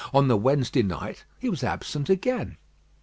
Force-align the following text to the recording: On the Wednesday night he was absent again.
On 0.15 0.27
the 0.27 0.35
Wednesday 0.35 0.81
night 0.81 1.25
he 1.37 1.47
was 1.47 1.63
absent 1.63 2.09
again. 2.09 2.57